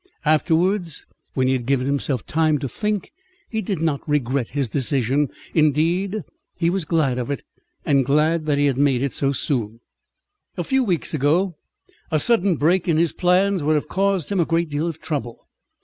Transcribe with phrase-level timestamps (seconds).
[0.25, 1.05] Afterwards,
[1.35, 3.11] when he had given himself time to think,
[3.49, 5.29] he did not regret his decision.
[5.53, 6.23] Indeed,
[6.55, 7.43] he was glad of it,
[7.85, 9.79] and glad that he had made it so soon.
[10.57, 11.55] A few weeks ago,
[12.09, 15.47] a sudden break in his plans would have caused him a great deal of trouble.